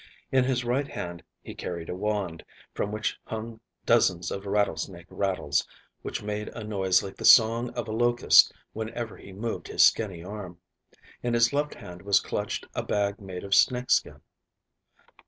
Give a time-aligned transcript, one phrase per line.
[0.31, 5.67] In his right hand he carried a wand, from which hung dozens of rattlesnake rattles,
[6.01, 10.23] which made a noise like the song of a locust whenever he moved his skinny
[10.23, 10.57] arm.
[11.21, 14.21] In his left hand was clutched a bag made of snake skin.